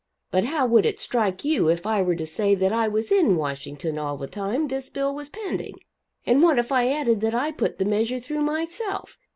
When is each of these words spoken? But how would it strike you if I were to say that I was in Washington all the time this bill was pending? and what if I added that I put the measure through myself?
But 0.31 0.45
how 0.45 0.65
would 0.65 0.83
it 0.87 0.99
strike 0.99 1.45
you 1.45 1.69
if 1.69 1.85
I 1.85 2.01
were 2.01 2.15
to 2.15 2.25
say 2.25 2.55
that 2.55 2.73
I 2.73 2.87
was 2.87 3.11
in 3.11 3.35
Washington 3.35 3.99
all 3.99 4.17
the 4.17 4.25
time 4.25 4.67
this 4.67 4.89
bill 4.89 5.13
was 5.13 5.29
pending? 5.29 5.75
and 6.25 6.41
what 6.41 6.57
if 6.57 6.71
I 6.71 6.87
added 6.91 7.21
that 7.21 7.35
I 7.35 7.51
put 7.51 7.77
the 7.77 7.85
measure 7.85 8.17
through 8.17 8.41
myself? 8.41 9.19